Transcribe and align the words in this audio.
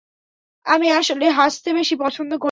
আমি 0.65 0.87
আসলে 0.91 1.25
হাসতে 1.29 1.69
বেশি 1.73 1.95
পছন্দ 1.95 2.31
করি 2.33 2.35
না। 2.35 2.39